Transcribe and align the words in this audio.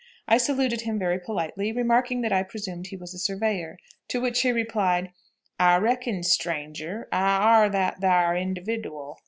I 0.27 0.39
saluted 0.39 0.81
him 0.81 0.97
very 0.97 1.19
politely, 1.19 1.71
remarking 1.71 2.21
that 2.21 2.31
I 2.31 2.41
presumed 2.41 2.87
he 2.87 2.95
was 2.97 3.13
a 3.13 3.19
surveyor, 3.19 3.77
to 4.07 4.19
which 4.19 4.41
he 4.41 4.51
replied, 4.51 5.11
"I 5.59 5.75
reckon, 5.77 6.23
stranger, 6.23 7.07
I 7.11 7.19
ar 7.33 7.69
that 7.69 7.99
thar 8.01 8.35
individoal." 8.35 9.19